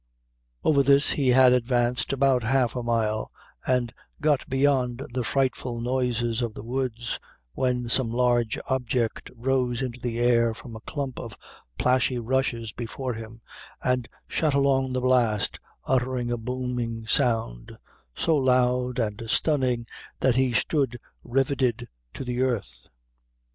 Over 0.63 0.81
this 0.81 1.11
he 1.11 1.27
had 1.27 1.53
advanced 1.53 2.11
about 2.11 2.41
half 2.41 2.75
a 2.75 2.81
mile, 2.81 3.29
and 3.67 3.93
got 4.19 4.49
beyond 4.49 5.05
the 5.13 5.23
frightful 5.23 5.79
noises 5.79 6.41
of 6.41 6.55
the 6.55 6.63
woods, 6.63 7.19
when 7.53 7.87
some 7.87 8.09
large 8.09 8.57
object 8.67 9.29
rose 9.35 9.79
into 9.83 9.99
the 9.99 10.17
air 10.17 10.55
from 10.55 10.75
a 10.75 10.79
clump 10.79 11.19
of 11.19 11.37
plashy 11.77 12.17
rushes 12.17 12.71
before 12.71 13.13
him, 13.13 13.41
and 13.83 14.09
shot 14.27 14.55
along 14.55 14.93
the 14.93 15.01
blast, 15.01 15.59
uttering 15.85 16.31
a 16.31 16.37
booming 16.37 17.05
sound, 17.05 17.77
so 18.15 18.35
loud 18.35 18.97
and 18.97 19.21
stunning 19.27 19.85
that 20.19 20.35
he 20.35 20.51
stood 20.51 20.97
riveted 21.23 21.87
to 22.15 22.23
the 22.25 22.41
earth. 22.41 22.87